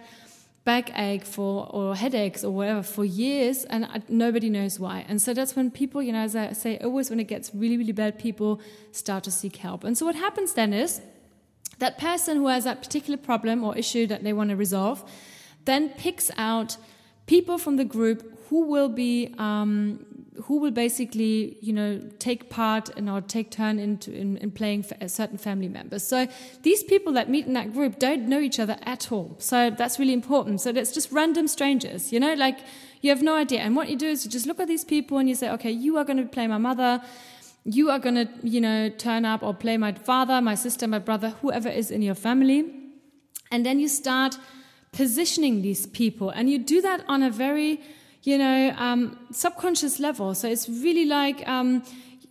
backache 0.64 1.24
for 1.24 1.66
or 1.70 1.96
headaches 1.96 2.44
or 2.44 2.50
whatever 2.52 2.82
for 2.82 3.04
years 3.04 3.64
and 3.64 3.84
I, 3.84 4.00
nobody 4.08 4.48
knows 4.48 4.78
why. 4.78 5.04
And 5.08 5.20
so 5.20 5.34
that's 5.34 5.56
when 5.56 5.70
people 5.70 6.02
you 6.02 6.12
know 6.12 6.20
as 6.20 6.36
i 6.36 6.52
say 6.52 6.78
always 6.78 7.10
when 7.10 7.18
it 7.18 7.24
gets 7.24 7.52
really 7.54 7.76
really 7.76 7.92
bad 7.92 8.18
people 8.18 8.60
start 8.92 9.24
to 9.24 9.30
seek 9.30 9.56
help. 9.56 9.84
And 9.84 9.98
so 9.98 10.06
what 10.06 10.14
happens 10.14 10.54
then 10.54 10.72
is 10.72 11.00
that 11.78 11.98
person 11.98 12.36
who 12.36 12.46
has 12.46 12.64
that 12.64 12.80
particular 12.82 13.16
problem 13.16 13.64
or 13.64 13.76
issue 13.76 14.06
that 14.06 14.22
they 14.22 14.32
want 14.32 14.50
to 14.50 14.56
resolve 14.56 15.02
then 15.64 15.88
picks 15.90 16.30
out 16.36 16.76
people 17.26 17.58
from 17.58 17.76
the 17.76 17.84
group 17.84 18.38
who 18.48 18.66
will 18.66 18.88
be 18.88 19.34
um, 19.38 20.04
who 20.44 20.58
will 20.58 20.70
basically 20.70 21.58
you 21.60 21.72
know 21.72 22.00
take 22.18 22.48
part 22.48 22.88
and 22.96 23.08
or 23.10 23.20
take 23.20 23.50
turn 23.50 23.78
into 23.78 24.12
in, 24.12 24.36
in 24.38 24.50
playing 24.50 24.82
for 24.82 24.96
certain 25.08 25.38
family 25.38 25.68
members 25.68 26.02
so 26.02 26.26
these 26.62 26.82
people 26.82 27.12
that 27.12 27.28
meet 27.28 27.46
in 27.46 27.52
that 27.52 27.72
group 27.72 27.98
don't 27.98 28.28
know 28.28 28.40
each 28.40 28.58
other 28.58 28.76
at 28.82 29.12
all. 29.12 29.36
So 29.38 29.70
that's 29.70 29.98
really 29.98 30.12
important. 30.12 30.60
So 30.60 30.72
that's 30.72 30.92
just 30.92 31.12
random 31.12 31.48
strangers 31.48 32.12
you 32.12 32.20
know 32.20 32.34
like 32.34 32.58
you 33.00 33.10
have 33.10 33.22
no 33.22 33.34
idea. 33.34 33.60
And 33.60 33.74
what 33.74 33.88
you 33.88 33.96
do 33.96 34.06
is 34.06 34.24
you 34.24 34.30
just 34.30 34.46
look 34.46 34.60
at 34.60 34.68
these 34.68 34.84
people 34.84 35.18
and 35.18 35.28
you 35.28 35.34
say 35.34 35.50
okay 35.50 35.70
you 35.70 35.96
are 35.98 36.04
going 36.04 36.18
to 36.18 36.26
play 36.26 36.46
my 36.46 36.58
mother. 36.58 37.02
You 37.64 37.90
are 37.90 37.98
going 37.98 38.14
to 38.14 38.28
you 38.42 38.60
know 38.60 38.88
turn 38.88 39.24
up 39.24 39.42
or 39.42 39.54
play 39.54 39.76
my 39.76 39.92
father 39.92 40.40
my 40.40 40.54
sister 40.54 40.86
my 40.86 40.98
brother 40.98 41.30
whoever 41.42 41.68
is 41.68 41.90
in 41.90 42.02
your 42.02 42.14
family. 42.14 42.60
And 43.50 43.66
then 43.66 43.78
you 43.78 43.88
start 43.88 44.38
positioning 44.92 45.62
these 45.62 45.86
people. 45.86 46.30
And 46.30 46.48
you 46.48 46.58
do 46.58 46.80
that 46.82 47.04
on 47.08 47.22
a 47.22 47.30
very 47.30 47.80
you 48.22 48.38
know, 48.38 48.74
um, 48.76 49.18
subconscious 49.32 49.98
level. 49.98 50.34
So 50.34 50.48
it's 50.48 50.68
really 50.68 51.04
like, 51.04 51.46
um, 51.48 51.82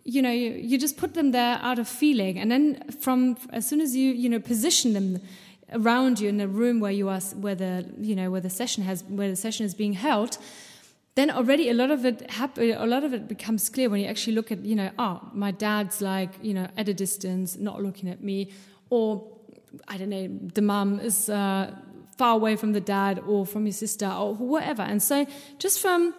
you 0.03 0.21
know, 0.21 0.31
you, 0.31 0.51
you, 0.51 0.77
just 0.77 0.97
put 0.97 1.13
them 1.13 1.31
there 1.31 1.59
out 1.61 1.79
of 1.79 1.87
feeling, 1.87 2.39
and 2.39 2.51
then 2.51 2.89
from 2.99 3.37
as 3.51 3.67
soon 3.67 3.81
as 3.81 3.95
you, 3.95 4.11
you 4.13 4.29
know, 4.29 4.39
position 4.39 4.93
them 4.93 5.19
around 5.73 6.19
you 6.19 6.27
in 6.27 6.37
the 6.37 6.47
room 6.47 6.79
where 6.79 6.91
you 6.91 7.07
are, 7.07 7.19
where 7.19 7.55
the, 7.55 7.85
you 7.99 8.15
know, 8.15 8.31
where 8.31 8.41
the 8.41 8.49
session 8.49 8.83
has, 8.83 9.03
where 9.03 9.29
the 9.29 9.35
session 9.35 9.65
is 9.65 9.75
being 9.75 9.93
held, 9.93 10.37
then 11.15 11.29
already 11.29 11.69
a 11.69 11.73
lot 11.73 11.91
of 11.91 12.05
it 12.05 12.29
happen, 12.31 12.71
a 12.71 12.85
lot 12.85 13.03
of 13.03 13.13
it 13.13 13.27
becomes 13.27 13.69
clear 13.69 13.89
when 13.89 14.01
you 14.01 14.07
actually 14.07 14.33
look 14.33 14.51
at, 14.51 14.65
you 14.65 14.75
know, 14.75 14.89
oh, 14.97 15.21
my 15.33 15.51
dad's 15.51 16.01
like, 16.01 16.31
you 16.41 16.53
know, 16.53 16.67
at 16.77 16.89
a 16.89 16.93
distance, 16.93 17.57
not 17.57 17.81
looking 17.81 18.09
at 18.09 18.23
me, 18.23 18.51
or 18.89 19.27
I 19.87 19.97
don't 19.97 20.09
know, 20.09 20.27
the 20.53 20.61
mum 20.61 20.99
is. 20.99 21.29
Uh, 21.29 21.75
far 22.21 22.35
away 22.35 22.55
from 22.55 22.71
the 22.71 22.79
dad 22.79 23.19
or 23.25 23.47
from 23.47 23.65
your 23.65 23.73
sister 23.73 24.05
or 24.05 24.35
whatever. 24.35 24.83
And 24.83 25.01
so 25.01 25.25
just 25.57 25.79
from 25.79 26.13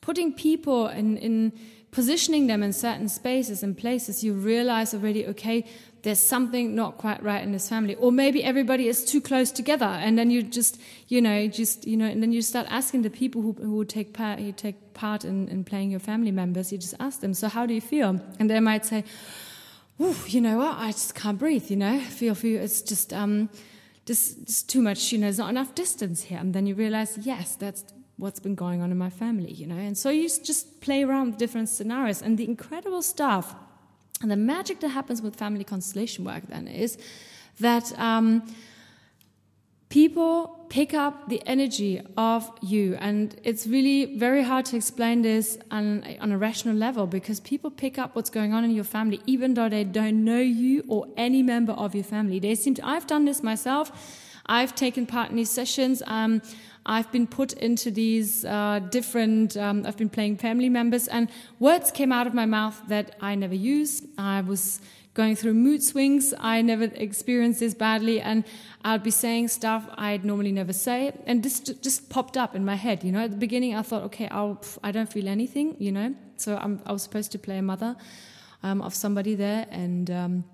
putting 0.00 0.32
people 0.32 0.88
in, 0.88 1.16
in 1.18 1.52
positioning 1.92 2.48
them 2.48 2.64
in 2.64 2.72
certain 2.72 3.08
spaces 3.08 3.62
and 3.62 3.78
places, 3.78 4.24
you 4.24 4.32
realize 4.32 4.92
already, 4.92 5.28
okay, 5.28 5.64
there's 6.02 6.18
something 6.18 6.74
not 6.74 6.98
quite 6.98 7.22
right 7.22 7.44
in 7.44 7.52
this 7.52 7.68
family. 7.68 7.94
Or 7.94 8.10
maybe 8.10 8.42
everybody 8.42 8.88
is 8.88 9.04
too 9.04 9.20
close 9.20 9.52
together. 9.52 9.92
And 10.04 10.18
then 10.18 10.32
you 10.32 10.42
just, 10.42 10.80
you 11.06 11.20
know, 11.20 11.46
just, 11.46 11.86
you 11.86 11.96
know, 11.96 12.06
and 12.06 12.20
then 12.20 12.32
you 12.32 12.42
start 12.42 12.66
asking 12.68 13.02
the 13.02 13.10
people 13.22 13.40
who, 13.40 13.52
who 13.52 13.84
take 13.84 14.12
part, 14.12 14.40
who 14.40 14.50
take 14.50 14.94
part 14.94 15.24
in, 15.24 15.46
in 15.46 15.62
playing 15.62 15.92
your 15.92 16.00
family 16.00 16.32
members, 16.32 16.72
you 16.72 16.78
just 16.78 16.96
ask 16.98 17.20
them, 17.20 17.34
so 17.34 17.46
how 17.46 17.66
do 17.66 17.72
you 17.72 17.80
feel? 17.80 18.18
And 18.40 18.50
they 18.50 18.58
might 18.58 18.84
say, 18.84 19.04
Ooh, 20.00 20.16
you 20.26 20.40
know 20.40 20.58
what, 20.58 20.76
I 20.76 20.90
just 20.90 21.14
can't 21.14 21.38
breathe, 21.38 21.70
you 21.70 21.76
know, 21.76 22.00
feel, 22.00 22.34
feel 22.34 22.60
it's 22.60 22.82
just, 22.82 23.12
um, 23.12 23.48
this, 24.10 24.34
this 24.34 24.62
too 24.64 24.82
much, 24.82 25.12
you 25.12 25.18
know, 25.18 25.26
there's 25.26 25.38
not 25.38 25.50
enough 25.50 25.72
distance 25.76 26.24
here. 26.24 26.38
And 26.38 26.52
then 26.52 26.66
you 26.66 26.74
realize, 26.74 27.16
yes, 27.22 27.54
that's 27.54 27.84
what's 28.16 28.40
been 28.40 28.56
going 28.56 28.82
on 28.82 28.90
in 28.90 28.98
my 28.98 29.08
family, 29.08 29.52
you 29.52 29.68
know. 29.68 29.76
And 29.76 29.96
so 29.96 30.10
you 30.10 30.28
just 30.28 30.80
play 30.80 31.04
around 31.04 31.26
with 31.26 31.38
different 31.38 31.68
scenarios. 31.68 32.20
And 32.20 32.36
the 32.36 32.44
incredible 32.44 33.02
stuff 33.02 33.54
and 34.20 34.28
the 34.28 34.36
magic 34.36 34.80
that 34.80 34.88
happens 34.88 35.22
with 35.22 35.36
family 35.36 35.62
constellation 35.62 36.24
work 36.24 36.42
then 36.48 36.66
is 36.66 36.98
that 37.60 37.96
um, 38.00 38.42
people 39.90 40.56
pick 40.68 40.94
up 40.94 41.28
the 41.28 41.42
energy 41.46 42.00
of 42.16 42.48
you. 42.62 42.96
And 43.00 43.38
it's 43.42 43.66
really 43.66 44.16
very 44.16 44.44
hard 44.44 44.64
to 44.66 44.76
explain 44.76 45.22
this 45.22 45.58
on, 45.70 46.04
on, 46.20 46.30
a 46.30 46.38
rational 46.38 46.76
level 46.76 47.08
because 47.08 47.40
people 47.40 47.72
pick 47.72 47.98
up 47.98 48.14
what's 48.14 48.30
going 48.30 48.54
on 48.54 48.62
in 48.64 48.70
your 48.70 48.84
family, 48.84 49.20
even 49.26 49.54
though 49.54 49.68
they 49.68 49.82
don't 49.82 50.24
know 50.24 50.38
you 50.38 50.84
or 50.86 51.08
any 51.16 51.42
member 51.42 51.72
of 51.72 51.94
your 51.94 52.04
family. 52.04 52.38
They 52.38 52.54
seem 52.54 52.74
to, 52.76 52.86
I've 52.86 53.08
done 53.08 53.24
this 53.24 53.42
myself. 53.42 53.90
I've 54.46 54.76
taken 54.76 55.06
part 55.06 55.30
in 55.30 55.36
these 55.36 55.50
sessions. 55.50 56.04
Um, 56.06 56.40
I've 56.86 57.10
been 57.10 57.26
put 57.26 57.52
into 57.54 57.90
these 57.90 58.44
uh, 58.44 58.80
different, 58.90 59.56
um, 59.56 59.84
I've 59.84 59.96
been 59.96 60.08
playing 60.08 60.36
family 60.36 60.68
members, 60.68 61.08
and 61.08 61.28
words 61.58 61.90
came 61.90 62.10
out 62.10 62.26
of 62.26 62.32
my 62.32 62.46
mouth 62.46 62.80
that 62.88 63.16
I 63.20 63.34
never 63.34 63.54
use. 63.54 64.02
I 64.16 64.40
was 64.40 64.80
going 65.22 65.36
through 65.36 65.52
mood 65.52 65.82
swings. 65.82 66.32
I 66.38 66.62
never 66.62 66.84
experienced 67.08 67.60
this 67.60 67.74
badly, 67.74 68.16
and 68.30 68.38
I'd 68.88 69.02
be 69.02 69.10
saying 69.10 69.48
stuff 69.48 69.82
I'd 70.08 70.24
normally 70.24 70.54
never 70.60 70.72
say, 70.72 71.12
and 71.26 71.42
this 71.42 71.60
just 71.60 72.08
popped 72.08 72.36
up 72.42 72.54
in 72.58 72.64
my 72.64 72.76
head. 72.86 73.04
You 73.04 73.12
know, 73.12 73.22
at 73.28 73.32
the 73.36 73.42
beginning, 73.46 73.72
I 73.80 73.82
thought, 73.82 74.04
okay, 74.04 74.28
I'll, 74.28 74.56
I 74.82 74.90
don't 74.96 75.10
feel 75.16 75.28
anything. 75.28 75.76
You 75.78 75.92
know, 75.92 76.14
so 76.36 76.56
I'm, 76.64 76.80
i 76.86 76.92
was 76.92 77.02
supposed 77.02 77.30
to 77.32 77.38
play 77.38 77.58
a 77.58 77.66
mother 77.72 77.96
um, 78.62 78.80
of 78.82 78.94
somebody 78.94 79.34
there, 79.34 79.66
and. 79.70 80.10
Um, 80.22 80.44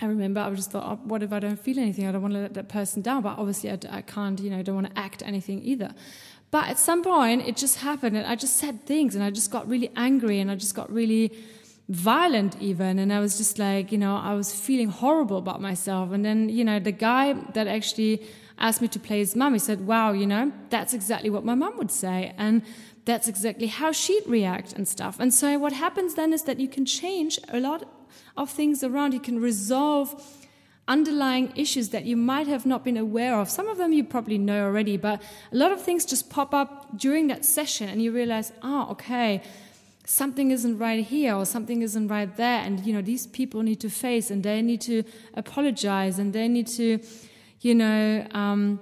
I 0.00 0.06
remember 0.06 0.40
I 0.40 0.48
just 0.54 0.70
thought, 0.70 0.84
oh, 0.88 1.00
what 1.10 1.24
if 1.24 1.32
I 1.32 1.40
don't 1.40 1.58
feel 1.58 1.76
anything? 1.76 2.06
I 2.06 2.12
don't 2.12 2.22
want 2.22 2.34
to 2.34 2.40
let 2.40 2.54
that 2.54 2.68
person 2.68 3.02
down, 3.02 3.20
but 3.22 3.36
obviously 3.36 3.68
I, 3.72 3.78
I 3.90 4.02
can't, 4.02 4.38
you 4.38 4.48
know, 4.48 4.62
don't 4.62 4.76
want 4.76 4.94
to 4.94 4.96
act 5.06 5.24
anything 5.26 5.60
either. 5.64 5.92
But 6.52 6.68
at 6.68 6.78
some 6.78 7.02
point, 7.02 7.42
it 7.48 7.56
just 7.56 7.78
happened, 7.78 8.16
and 8.16 8.24
I 8.24 8.36
just 8.36 8.58
said 8.58 8.86
things, 8.86 9.16
and 9.16 9.24
I 9.24 9.30
just 9.30 9.50
got 9.50 9.68
really 9.68 9.90
angry, 9.96 10.38
and 10.38 10.52
I 10.52 10.54
just 10.54 10.76
got 10.76 10.88
really 10.92 11.32
violent 11.88 12.60
even 12.60 12.98
and 12.98 13.10
i 13.10 13.18
was 13.18 13.38
just 13.38 13.58
like 13.58 13.90
you 13.90 13.96
know 13.96 14.16
i 14.16 14.34
was 14.34 14.54
feeling 14.54 14.88
horrible 14.88 15.38
about 15.38 15.60
myself. 15.60 16.12
And 16.12 16.22
then 16.22 16.50
you 16.50 16.64
know 16.64 16.78
the 16.78 16.92
guy 16.92 17.32
that 17.54 17.66
actually 17.66 18.22
asked 18.58 18.82
me 18.82 18.88
to 18.88 18.98
play 18.98 19.20
his 19.20 19.34
mum 19.34 19.54
he 19.54 19.58
said 19.58 19.86
wow 19.86 20.12
you 20.12 20.26
know 20.26 20.52
that's 20.68 20.92
exactly 20.92 21.30
what 21.30 21.44
my 21.44 21.54
mum 21.54 21.78
would 21.78 21.90
say 21.90 22.34
and 22.36 22.62
that's 23.08 23.26
exactly 23.26 23.68
how 23.68 23.90
she'd 23.90 24.26
react 24.26 24.74
and 24.74 24.86
stuff. 24.86 25.18
And 25.18 25.32
so 25.32 25.58
what 25.58 25.72
happens 25.72 26.14
then 26.14 26.34
is 26.34 26.42
that 26.42 26.60
you 26.60 26.68
can 26.68 26.84
change 26.84 27.38
a 27.48 27.58
lot 27.58 27.88
of 28.36 28.50
things 28.50 28.84
around. 28.84 29.14
You 29.14 29.20
can 29.20 29.40
resolve 29.40 30.06
underlying 30.86 31.50
issues 31.56 31.88
that 31.88 32.04
you 32.04 32.18
might 32.18 32.46
have 32.46 32.66
not 32.66 32.84
been 32.84 32.98
aware 32.98 33.40
of. 33.40 33.48
Some 33.48 33.66
of 33.66 33.78
them 33.78 33.94
you 33.94 34.04
probably 34.04 34.36
know 34.36 34.62
already 34.66 34.98
but 34.98 35.22
a 35.50 35.56
lot 35.56 35.72
of 35.72 35.80
things 35.82 36.04
just 36.04 36.28
pop 36.28 36.52
up 36.52 36.98
during 36.98 37.28
that 37.28 37.46
session 37.46 37.88
and 37.88 38.02
you 38.02 38.12
realize 38.12 38.52
oh 38.62 38.90
okay 38.90 39.42
something 40.08 40.50
isn't 40.50 40.78
right 40.78 41.04
here 41.04 41.34
or 41.34 41.44
something 41.44 41.82
isn't 41.82 42.08
right 42.08 42.34
there. 42.36 42.60
And 42.60 42.84
you 42.84 42.92
know 42.94 43.02
these 43.02 43.26
people 43.26 43.62
need 43.62 43.80
to 43.80 43.90
face 43.90 44.30
and 44.30 44.42
they 44.42 44.62
need 44.62 44.80
to 44.82 45.04
apologize 45.34 46.18
and 46.18 46.32
they 46.32 46.48
need 46.48 46.66
to 46.78 46.98
you 47.60 47.74
know 47.74 48.26
um, 48.32 48.80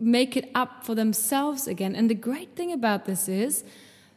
make 0.00 0.36
it 0.36 0.50
up 0.54 0.84
for 0.84 0.94
themselves 0.94 1.66
again. 1.66 1.96
And 1.96 2.08
the 2.08 2.14
great 2.14 2.54
thing 2.54 2.72
about 2.72 3.06
this 3.06 3.28
is 3.28 3.64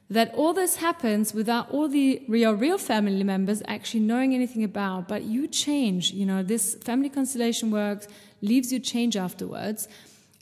that 0.09 0.33
all 0.35 0.53
this 0.53 0.77
happens 0.77 1.33
without 1.33 1.69
all 1.71 1.87
the 1.89 2.23
real 2.27 2.53
real 2.53 2.77
family 2.77 3.23
members 3.23 3.63
actually 3.67 4.01
knowing 4.01 4.35
anything 4.35 4.63
about. 4.63 5.07
But 5.07 5.23
you 5.23 5.47
change 5.47 6.11
you 6.11 6.27
know 6.27 6.43
this 6.43 6.75
family 6.75 7.09
constellation 7.09 7.71
works 7.71 8.07
leaves 8.41 8.71
you 8.71 8.79
change 8.79 9.17
afterwards. 9.17 9.87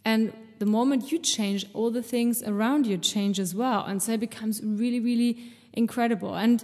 And 0.03 0.33
the 0.59 0.65
moment 0.65 1.11
you 1.11 1.19
change, 1.19 1.65
all 1.73 1.91
the 1.91 2.03
things 2.03 2.43
around 2.43 2.87
you 2.87 2.97
change 2.97 3.39
as 3.39 3.53
well. 3.53 3.83
And 3.85 4.01
so 4.01 4.13
it 4.13 4.19
becomes 4.19 4.61
really, 4.63 4.99
really 4.99 5.37
incredible. 5.73 6.35
And 6.35 6.63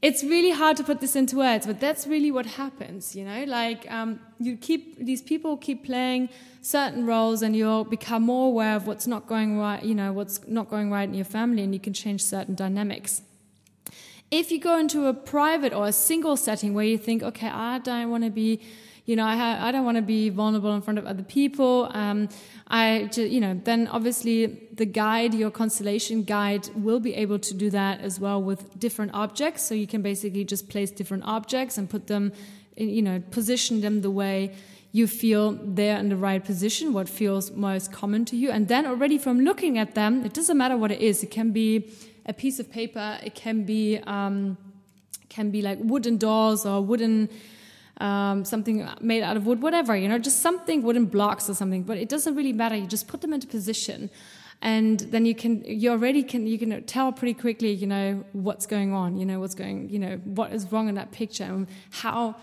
it's 0.00 0.22
really 0.22 0.52
hard 0.52 0.76
to 0.76 0.84
put 0.84 1.00
this 1.00 1.16
into 1.16 1.36
words, 1.36 1.66
but 1.66 1.80
that's 1.80 2.06
really 2.06 2.30
what 2.30 2.46
happens, 2.46 3.16
you 3.16 3.24
know? 3.24 3.44
Like, 3.44 3.90
um, 3.90 4.20
you 4.38 4.56
keep, 4.56 5.04
these 5.04 5.20
people 5.20 5.56
keep 5.56 5.84
playing 5.84 6.28
certain 6.62 7.04
roles 7.04 7.42
and 7.42 7.56
you'll 7.56 7.84
become 7.84 8.22
more 8.22 8.46
aware 8.46 8.76
of 8.76 8.86
what's 8.86 9.08
not 9.08 9.26
going 9.26 9.58
right, 9.58 9.82
you 9.82 9.94
know, 9.94 10.12
what's 10.12 10.46
not 10.46 10.70
going 10.70 10.90
right 10.92 11.08
in 11.08 11.14
your 11.14 11.24
family 11.24 11.64
and 11.64 11.74
you 11.74 11.80
can 11.80 11.92
change 11.92 12.22
certain 12.22 12.54
dynamics. 12.54 13.22
If 14.30 14.52
you 14.52 14.60
go 14.60 14.78
into 14.78 15.06
a 15.06 15.14
private 15.14 15.72
or 15.72 15.86
a 15.86 15.92
single 15.92 16.36
setting 16.36 16.74
where 16.74 16.84
you 16.84 16.98
think, 16.98 17.22
okay, 17.22 17.48
I 17.48 17.78
don't 17.78 18.10
want 18.10 18.24
to 18.24 18.30
be 18.30 18.60
you 19.08 19.16
know, 19.16 19.24
I, 19.24 19.68
I 19.68 19.72
don't 19.72 19.86
want 19.86 19.96
to 19.96 20.02
be 20.02 20.28
vulnerable 20.28 20.74
in 20.74 20.82
front 20.82 20.98
of 20.98 21.06
other 21.06 21.22
people. 21.22 21.88
Um, 21.94 22.28
I, 22.68 23.08
you 23.16 23.40
know, 23.40 23.58
then 23.64 23.88
obviously 23.88 24.68
the 24.74 24.84
guide, 24.84 25.32
your 25.32 25.50
constellation 25.50 26.24
guide, 26.24 26.68
will 26.74 27.00
be 27.00 27.14
able 27.14 27.38
to 27.38 27.54
do 27.54 27.70
that 27.70 28.02
as 28.02 28.20
well 28.20 28.42
with 28.42 28.78
different 28.78 29.12
objects. 29.14 29.62
So 29.62 29.74
you 29.74 29.86
can 29.86 30.02
basically 30.02 30.44
just 30.44 30.68
place 30.68 30.90
different 30.90 31.24
objects 31.24 31.78
and 31.78 31.88
put 31.88 32.06
them, 32.06 32.32
in, 32.76 32.90
you 32.90 33.00
know, 33.00 33.22
position 33.30 33.80
them 33.80 34.02
the 34.02 34.10
way 34.10 34.54
you 34.92 35.06
feel 35.06 35.52
they're 35.52 35.98
in 35.98 36.10
the 36.10 36.16
right 36.16 36.44
position, 36.44 36.92
what 36.92 37.08
feels 37.08 37.50
most 37.52 37.90
common 37.90 38.26
to 38.26 38.36
you. 38.36 38.50
And 38.50 38.68
then 38.68 38.84
already 38.84 39.16
from 39.16 39.40
looking 39.40 39.78
at 39.78 39.94
them, 39.94 40.22
it 40.26 40.34
doesn't 40.34 40.58
matter 40.58 40.76
what 40.76 40.92
it 40.92 41.00
is. 41.00 41.22
It 41.22 41.30
can 41.30 41.50
be 41.52 41.90
a 42.26 42.34
piece 42.34 42.60
of 42.60 42.70
paper. 42.70 43.18
It 43.22 43.34
can 43.34 43.64
be, 43.64 44.00
um, 44.06 44.58
can 45.30 45.50
be 45.50 45.62
like 45.62 45.78
wooden 45.80 46.18
doors 46.18 46.66
or 46.66 46.82
wooden, 46.82 47.30
um, 47.98 48.44
something 48.44 48.88
made 49.00 49.22
out 49.22 49.36
of 49.36 49.46
wood, 49.46 49.60
whatever, 49.62 49.96
you 49.96 50.08
know, 50.08 50.18
just 50.18 50.40
something, 50.40 50.82
wooden 50.82 51.06
blocks 51.06 51.50
or 51.50 51.54
something. 51.54 51.82
But 51.82 51.98
it 51.98 52.08
doesn't 52.08 52.34
really 52.34 52.52
matter. 52.52 52.76
You 52.76 52.86
just 52.86 53.08
put 53.08 53.20
them 53.20 53.32
into 53.32 53.46
position, 53.46 54.10
and 54.62 55.00
then 55.00 55.24
you 55.24 55.34
can, 55.34 55.62
you 55.64 55.90
already 55.90 56.22
can, 56.22 56.46
you 56.46 56.58
can 56.58 56.82
tell 56.84 57.12
pretty 57.12 57.34
quickly, 57.34 57.72
you 57.72 57.86
know, 57.86 58.24
what's 58.32 58.66
going 58.66 58.92
on, 58.92 59.16
you 59.16 59.26
know, 59.26 59.38
what's 59.40 59.54
going, 59.54 59.88
you 59.88 59.98
know, 59.98 60.16
what 60.24 60.52
is 60.52 60.70
wrong 60.72 60.88
in 60.88 60.94
that 60.96 61.12
picture, 61.12 61.44
and 61.44 61.68
how 61.90 62.34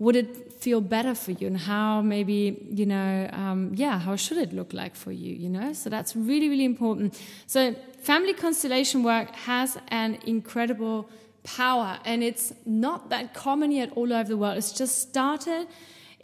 would 0.00 0.16
it 0.16 0.52
feel 0.52 0.80
better 0.80 1.14
for 1.14 1.30
you, 1.30 1.46
and 1.46 1.56
how 1.56 2.02
maybe, 2.02 2.66
you 2.68 2.84
know, 2.84 3.28
um, 3.32 3.72
yeah, 3.74 3.98
how 3.98 4.16
should 4.16 4.38
it 4.38 4.52
look 4.52 4.72
like 4.72 4.96
for 4.96 5.12
you, 5.12 5.32
you 5.34 5.48
know? 5.48 5.72
So 5.72 5.88
that's 5.88 6.16
really, 6.16 6.48
really 6.48 6.64
important. 6.64 7.16
So 7.46 7.74
family 8.02 8.34
constellation 8.34 9.04
work 9.04 9.30
has 9.34 9.78
an 9.88 10.18
incredible 10.26 11.08
power. 11.44 11.98
And 12.04 12.24
it's 12.24 12.52
not 12.66 13.10
that 13.10 13.34
common 13.34 13.70
yet 13.70 13.92
all 13.94 14.12
over 14.12 14.28
the 14.28 14.36
world. 14.36 14.56
It's 14.56 14.72
just 14.72 15.00
started 15.00 15.68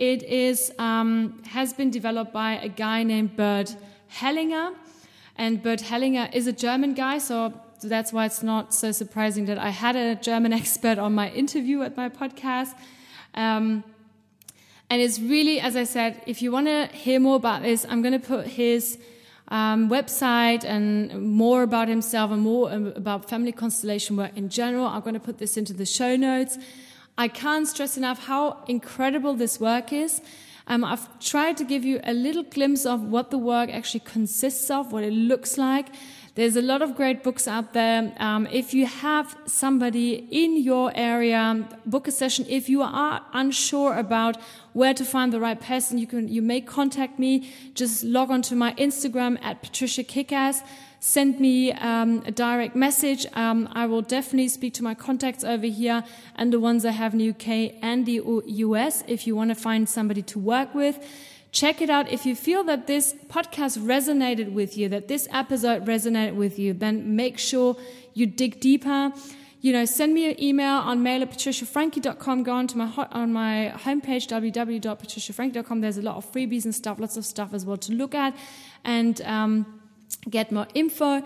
It 0.00 0.22
is 0.22 0.72
um, 0.78 1.42
has 1.44 1.74
been 1.74 1.90
developed 1.90 2.32
by 2.32 2.52
a 2.52 2.68
guy 2.68 3.02
named 3.02 3.36
Bert 3.36 3.76
Hellinger, 4.10 4.74
and 5.36 5.62
Bert 5.62 5.80
Hellinger 5.80 6.34
is 6.34 6.46
a 6.46 6.52
German 6.52 6.94
guy, 6.94 7.18
so 7.18 7.52
that's 7.82 8.10
why 8.10 8.24
it's 8.24 8.42
not 8.42 8.72
so 8.72 8.92
surprising 8.92 9.44
that 9.44 9.58
I 9.58 9.68
had 9.68 9.96
a 9.96 10.14
German 10.14 10.52
expert 10.60 10.98
on 10.98 11.14
my 11.14 11.28
interview 11.30 11.82
at 11.82 11.98
my 11.98 12.08
podcast. 12.08 12.74
Um, 13.34 13.84
and 14.88 15.02
it's 15.02 15.20
really, 15.20 15.60
as 15.60 15.76
I 15.76 15.84
said, 15.84 16.22
if 16.26 16.40
you 16.40 16.50
want 16.50 16.66
to 16.68 16.86
hear 16.86 17.20
more 17.20 17.36
about 17.36 17.60
this, 17.62 17.84
I'm 17.86 18.00
going 18.00 18.18
to 18.18 18.26
put 18.26 18.46
his 18.46 18.98
um, 19.50 19.90
website 19.90 20.64
and 20.64 21.35
more 21.35 21.62
about 21.62 21.88
himself 21.88 22.30
and 22.30 22.42
more 22.42 22.73
about 22.73 23.28
family 23.28 23.52
constellation 23.52 24.16
work 24.16 24.37
in 24.37 24.49
general. 24.49 24.87
I'm 24.87 25.00
going 25.00 25.14
to 25.14 25.21
put 25.21 25.38
this 25.38 25.57
into 25.57 25.73
the 25.73 25.87
show 25.87 26.16
notes. 26.16 26.59
I 27.19 27.28
can't 27.28 27.66
stress 27.66 27.97
enough 27.97 28.25
how 28.26 28.64
incredible 28.69 29.35
this 29.35 29.61
work 29.61 29.92
is. 29.92 30.23
Um, 30.66 30.85
I've 30.85 31.19
tried 31.19 31.57
to 31.57 31.64
give 31.64 31.85
you 31.85 32.00
a 32.04 32.14
little 32.14 32.45
glimpse 32.45 32.87
of 32.87 33.02
what 33.02 33.30
the 33.30 33.38
work 33.38 33.71
actually 33.71 34.00
consists 34.00 34.71
of, 34.71 34.92
what 34.92 35.02
it 35.02 35.12
looks 35.12 35.59
like. 35.59 35.88
There's 36.40 36.56
a 36.56 36.62
lot 36.62 36.80
of 36.80 36.97
great 36.97 37.23
books 37.23 37.47
out 37.47 37.75
there. 37.75 38.14
Um, 38.16 38.47
if 38.50 38.73
you 38.73 38.87
have 38.87 39.37
somebody 39.44 40.26
in 40.30 40.56
your 40.56 40.90
area, 40.94 41.68
book 41.85 42.09
a 42.09 42.11
session. 42.11 42.47
If 42.49 42.66
you 42.70 42.80
are 42.80 43.20
unsure 43.35 43.99
about 43.99 44.38
where 44.73 44.94
to 44.94 45.04
find 45.04 45.35
the 45.35 45.38
right 45.38 45.61
person, 45.61 45.99
you 45.99 46.06
can 46.06 46.28
you 46.28 46.40
may 46.40 46.62
contact 46.62 47.18
me. 47.18 47.52
Just 47.75 48.04
log 48.04 48.30
on 48.30 48.40
to 48.49 48.56
my 48.56 48.73
Instagram 48.76 49.37
at 49.42 49.61
Patricia 49.61 50.02
Kickass. 50.02 50.62
Send 50.99 51.40
me 51.40 51.73
um, 51.73 52.23
a 52.25 52.30
direct 52.30 52.75
message. 52.75 53.26
Um, 53.35 53.68
I 53.73 53.85
will 53.85 54.00
definitely 54.00 54.49
speak 54.49 54.73
to 54.75 54.82
my 54.82 54.94
contacts 54.94 55.44
over 55.44 55.66
here 55.66 56.04
and 56.37 56.54
the 56.54 56.61
ones 56.61 56.87
I 56.87 56.92
have 56.92 57.12
in 57.12 57.18
the 57.18 57.28
UK 57.35 57.75
and 57.82 58.06
the 58.06 58.23
US 58.64 59.04
if 59.06 59.26
you 59.26 59.37
want 59.37 59.50
to 59.50 59.54
find 59.54 59.87
somebody 59.87 60.23
to 60.23 60.38
work 60.38 60.75
with. 60.75 61.06
Check 61.52 61.83
it 61.83 61.90
out. 61.90 62.09
If 62.11 62.25
you 62.26 62.37
feel 62.37 62.62
that 62.64 62.87
this 62.87 63.14
podcast 63.28 63.76
resonated 63.78 64.52
with 64.52 64.78
you, 64.78 64.88
that 64.88 65.09
this 65.09 65.26
episode 65.33 65.85
resonated 65.85 66.37
with 66.37 66.59
you, 66.59 66.73
then 66.73 67.16
make 67.16 67.38
sure 67.38 67.76
you 68.14 68.26
dig 68.26 68.61
deeper. 68.61 69.12
You 69.61 69.73
know, 69.73 69.85
send 69.85 70.14
me 70.14 70.30
an 70.30 70.42
email 70.42 70.76
on 70.76 71.02
mail 71.02 71.23
at 71.23 71.30
patriciafrankie.com. 71.33 72.45
Go 72.45 72.52
on 72.52 72.66
to 72.69 72.78
my 72.78 73.09
on 73.11 73.33
my 73.33 73.75
homepage, 73.76 74.28
www.patriciafrankie.com. 74.28 75.80
There's 75.80 75.99
a 75.99 76.02
lot 76.02 76.16
of 76.16 76.33
freebies 76.33 76.64
and 76.64 76.75
stuff, 76.75 77.00
lots 77.00 77.16
of 77.16 77.26
stuff 77.26 77.52
as 77.52 77.66
well 77.66 77.76
to 77.78 77.92
look 77.92 78.14
at 78.14 78.35
and 78.85 79.21
um, 79.23 79.80
get 80.30 80.52
more 80.52 80.69
info. 80.75 81.23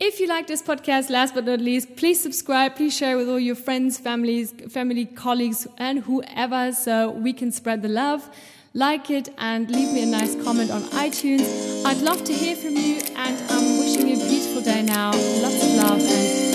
If 0.00 0.18
you 0.18 0.26
like 0.26 0.46
this 0.46 0.62
podcast, 0.62 1.10
last 1.10 1.34
but 1.34 1.44
not 1.44 1.60
least, 1.60 1.96
please 1.96 2.20
subscribe. 2.20 2.74
Please 2.74 2.96
share 2.96 3.16
with 3.16 3.28
all 3.28 3.38
your 3.38 3.54
friends, 3.54 3.98
families, 3.98 4.52
family, 4.68 5.04
colleagues, 5.04 5.66
and 5.78 6.00
whoever 6.00 6.72
so 6.72 7.10
we 7.10 7.32
can 7.32 7.52
spread 7.52 7.82
the 7.82 7.88
love 7.88 8.28
like 8.74 9.10
it 9.10 9.28
and 9.38 9.70
leave 9.70 9.92
me 9.92 10.02
a 10.02 10.06
nice 10.06 10.34
comment 10.44 10.70
on 10.70 10.82
iTunes. 10.90 11.84
I'd 11.84 11.98
love 12.02 12.22
to 12.24 12.32
hear 12.32 12.54
from 12.54 12.76
you 12.76 13.00
and 13.16 13.36
I'm 13.50 13.78
wishing 13.78 14.08
you 14.08 14.14
a 14.14 14.28
beautiful 14.28 14.62
day 14.62 14.82
now. 14.82 15.10
Lots 15.10 15.64
of 15.64 15.74
love 15.74 16.00
and 16.00 16.49